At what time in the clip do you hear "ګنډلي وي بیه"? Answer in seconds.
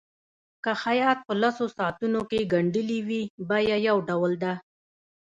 2.53-3.77